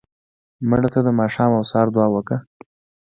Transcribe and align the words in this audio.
مړه 0.69 0.87
ته 0.93 0.99
د 1.05 1.09
ماښام 1.19 1.51
او 1.57 1.63
سهار 1.71 1.87
دعا 1.95 2.07
وکړه 2.11 2.37